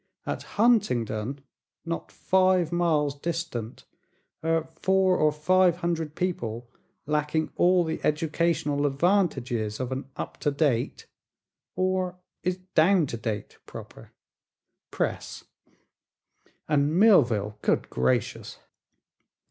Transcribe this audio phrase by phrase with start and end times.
[0.25, 1.41] At Huntingdon,
[1.85, 3.85] not five miles distant,
[4.41, 6.71] are four or five hundred people
[7.05, 11.05] lacking all the educational advantages of an up to date
[11.75, 14.11] or is 'down to date' proper?
[14.89, 15.43] press.
[16.67, 18.57] And Millville good gracious!